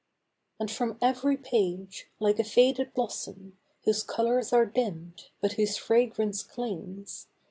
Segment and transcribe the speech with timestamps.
[0.59, 0.79] My Records.
[0.79, 5.77] 97 And from ev'ry page, like a faded blossom, Whose colours are dimm'd, but whose
[5.77, 7.27] fragrance clings.